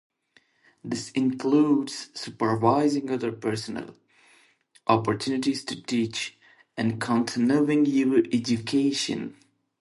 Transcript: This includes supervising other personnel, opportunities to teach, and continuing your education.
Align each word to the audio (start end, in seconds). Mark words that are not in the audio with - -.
This 0.83 1.11
includes 1.11 2.09
supervising 2.19 3.11
other 3.11 3.31
personnel, 3.31 3.93
opportunities 4.87 5.63
to 5.65 5.79
teach, 5.79 6.39
and 6.75 6.99
continuing 6.99 7.85
your 7.85 8.17
education. 8.33 9.37